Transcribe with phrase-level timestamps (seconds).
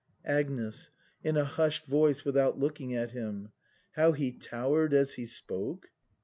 [0.25, 0.89] Agnes.
[1.23, 3.49] [In a hushed voice, without looking at him.]
[3.91, 5.89] How he tower'd as he spoke